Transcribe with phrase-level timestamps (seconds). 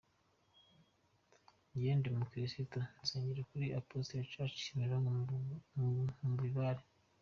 [1.73, 5.35] Njyewe ndi umukristo nsengera kuri Apostles church Kimironko
[6.23, 6.81] mu Bibare.